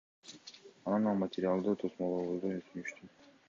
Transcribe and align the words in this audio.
Анан 0.91 1.11
ал 1.11 1.19
материалды 1.25 1.77
тосмолообузду 1.85 2.57
өтүнүштү. 2.59 3.15